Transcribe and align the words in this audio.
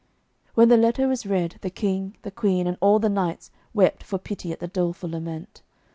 When 0.55 0.69
the 0.69 0.77
letter 0.77 1.07
was 1.07 1.27
read, 1.27 1.57
the 1.61 1.69
King, 1.69 2.17
the 2.23 2.31
Queen, 2.31 2.65
and 2.65 2.75
all 2.81 2.97
the 2.97 3.07
knights 3.07 3.51
wept 3.71 4.01
for 4.01 4.17
pity 4.17 4.51
at 4.51 4.59
the 4.59 4.67
doleful 4.67 5.11
lament. 5.11 5.61